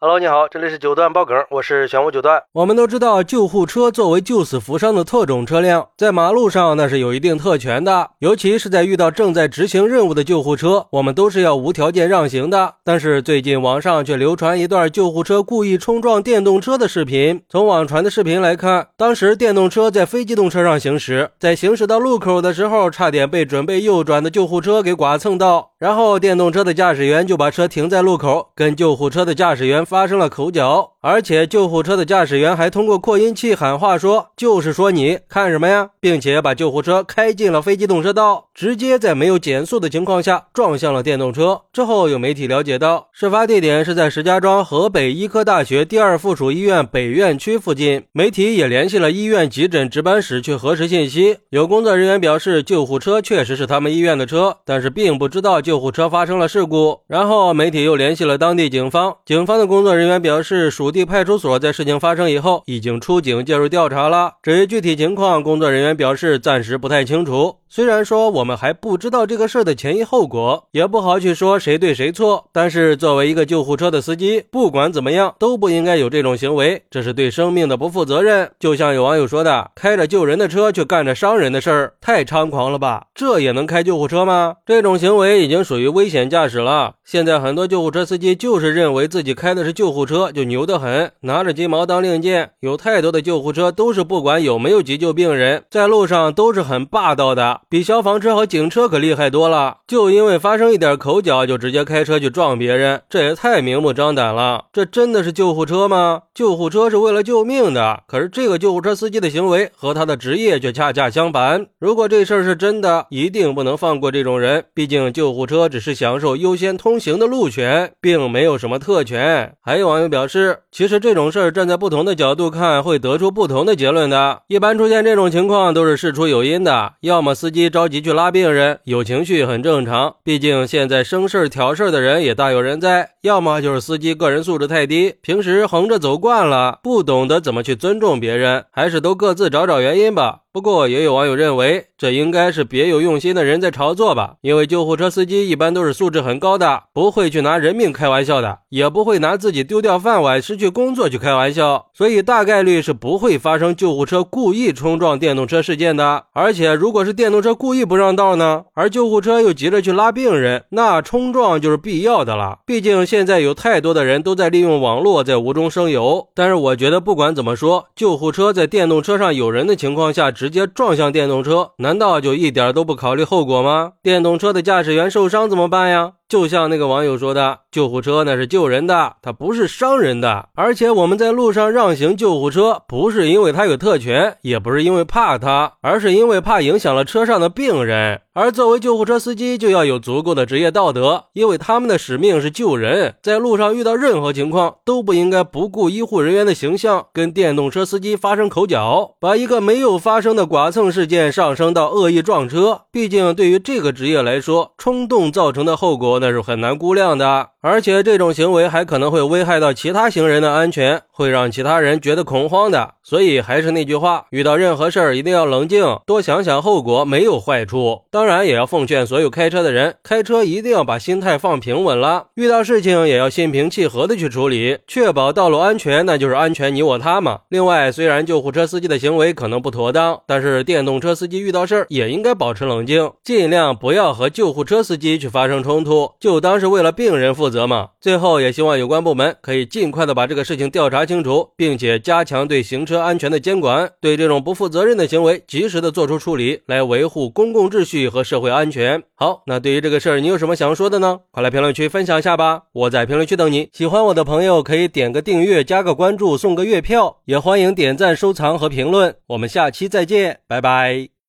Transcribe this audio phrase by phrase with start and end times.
[0.00, 2.40] Hello，你好，这里是九段爆梗，我是玄武九段。
[2.52, 12.74] 我们都知道，救护车作为救死扶伤的特种车辆，在马路上那是有一定特权的，尤其是在遇到正在执行任务的救护车，我们都是要无条件让行的。
[12.84, 17.42] 但是最近网上却流传一段救护车故意冲撞电动车的视频。
[17.48, 29.78] 从网传的视频来看，当时电动车在非机动车上行驶，在行驶到路口的时候，差点被准备右转的救护车给剐蹭到，然后电动车的驾驶员就把车停在路口，跟救护车的驾驶员。
[29.88, 41.62] 发生了口角，而且救护车的驾驶员还通过扩音器喊话说：“就是说你看什么呀？”并且把救护车开进了非机动车道，直接在没有减速的情况下撞向了电动车。
[41.72, 48.02] 之后有媒体了解到，事发地点是在石家庄河北医科大学第二附属医院北院区附近。
[48.12, 57.00] 媒体也联系了医院急诊值班室去核实信息，有工作人员表示，救护车确实是他们医院的车，但是并不知道救护车发生了事故。
[57.06, 59.78] 然后媒体又联系了当地警方，警方的工。
[59.78, 64.32] 作人员表示，属地派出所，在事情发生以后，已经出警介入调查了。
[64.42, 67.56] 至于具体情况，工作人员表示暂时不太清楚。
[67.70, 78.50] 虽然说我们还不知道这个事儿的前因后果，也不好去说谁对谁错，但是作为一个救护车的司机，不管怎么样都不应该有这种行为，这是对生命的不负责任。
[78.58, 83.06] 就像有网友说的，开着救人的车却干着伤人的事儿，太猖狂了吧？
[83.14, 84.56] 这也能开救护车吗？
[84.64, 86.94] 这种行为已经属于危险驾驶了。
[87.04, 92.50] 现在很多救护车司机就是认为自己开的是救护车，就牛得很，拿着鸡毛当令箭。
[92.60, 97.62] 有太多的救护车都是不管有没有急救病人，在路上都是很霸道的。
[97.68, 104.66] 比消防车和警车可厉害多了，就因为发生一点口角就直接开车去撞别人，这也太明目张胆了。
[104.72, 106.22] 这真的是救护车吗？
[106.34, 111.66] 救护车是为了救命的，可是这个救护车司机的行为和他的职业却恰恰相反。
[111.78, 114.64] 如果这事儿是真的，一定不能放过这种人。
[114.74, 119.54] 毕竟救护车只是享受优先通行的路权，并没有什么特权。
[119.60, 124.42] 还有网友表示，其实这种事儿站在不同的角度看，会得出不同的结论的。
[124.46, 130.14] 一般出现这种情况都是事出有因的，要么司机着急去拉病人，有情绪很正常。
[130.22, 133.12] 毕竟现在生事儿挑事儿的人也大有人在。
[133.22, 138.64] 要么就是司机个人素质太低，平时横着走惯了，不懂得怎么去尊重别人。
[138.70, 140.40] 还是都各自找找原因吧。
[140.50, 144.36] 不过也有网友认为，这应该是别有用心的人在炒作吧。
[144.40, 151.86] 因为救护车司机一般都是素质很高的，不会去拿人命开玩笑的，也不会拿自己丢掉饭碗、失去工作去开玩笑。
[151.94, 156.24] 所以大概率是不会发生救护车故意冲撞电动车事件的。
[156.32, 162.58] 而且如果是电动，车故意不让道呢，而救护车又急着去拉病人，那冲撞就是必要的了。
[162.66, 166.28] 毕竟现在有太多的人都在利用网络在无中生有。
[166.34, 173.92] 但是我觉得不管怎么说，救护车在电动车上有人的情况下直接撞向电动车，难道就一点都不考虑后果吗？
[174.02, 176.14] 电动车的驾驶员受伤怎么办呀？
[176.28, 180.50] 就像那个网友说的，救护车那是救人的，它不是伤人的。
[180.54, 188.20] 而且我们在路上让行救护车，不是因为它有特权，也不是因为怕它，而是因为怕影响了车上的病人。
[188.34, 193.14] 而作为救护车司机，就要有足够的职业道德，因为他们的使命是救人。
[193.22, 202.82] 在路上遇到任何情况，都不应该不顾医护人员的形象，跟电动车司机发生口角，把一个没有发生的剐蹭事件上升到恶意撞车。
[202.92, 207.50] 毕竟，对于这个职业来说，冲动造成的后果那是很难估量的。
[207.60, 212.94] 而且这种行为还可能会危害到其他行人的安全，会让其他人觉得恐慌的。
[213.02, 218.02] 所以还是那句话，遇到任何事儿一定要冷静，多想想后果，没有坏处。
[218.12, 227.40] 当然也要奉劝所有开车的人，开车一定要把心态放平稳了，遇到事情也要心平气和的去处理，确保道路安全，那就是安全你我他嘛。
[227.48, 237.47] 另外，虽然救护车司机的行为可能不妥当，但是电动车司机遇到事儿也应该保持冷静，尽量不要和救护车司机去发生冲突，就当是为了病人负。
[237.48, 237.88] 负责嘛？
[237.98, 249.02] 最后也希望有关部门可以尽快的把这个事情调查清楚，并且加强对行车安全的监管，对这种不负责任的行为及时的做出处理，来维护公共秩序和社会安全。
[249.14, 251.20] 好，那对于这个事儿，你有什么想说的呢？
[251.30, 252.64] 快来评论区分享一下吧！
[252.72, 253.70] 我在评论区等你。
[253.72, 259.14] 喜欢我的朋友可以点个订阅，加个关注，送个月票，也欢迎点赞、收藏和评论。
[259.28, 261.08] 我们下期再见，拜拜。